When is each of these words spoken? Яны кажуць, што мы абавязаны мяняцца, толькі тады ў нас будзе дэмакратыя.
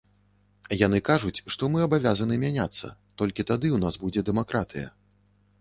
Яны 0.85 1.01
кажуць, 1.09 1.35
што 1.55 1.69
мы 1.75 1.83
абавязаны 1.87 2.39
мяняцца, 2.45 2.91
толькі 3.23 3.47
тады 3.53 3.67
ў 3.75 3.77
нас 3.85 4.01
будзе 4.07 4.25
дэмакратыя. 4.31 4.87